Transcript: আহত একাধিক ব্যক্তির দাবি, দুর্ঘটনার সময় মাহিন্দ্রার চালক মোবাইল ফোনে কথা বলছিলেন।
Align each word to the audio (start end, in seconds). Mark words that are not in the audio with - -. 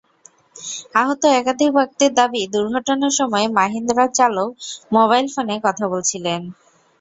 আহত 0.95 1.21
একাধিক 1.33 1.69
ব্যক্তির 1.77 2.11
দাবি, 2.13 2.41
দুর্ঘটনার 2.53 3.13
সময় 3.19 3.47
মাহিন্দ্রার 3.57 4.09
চালক 4.17 4.49
মোবাইল 4.91 5.25
ফোনে 5.33 5.55
কথা 5.65 5.85
বলছিলেন। 5.93 6.41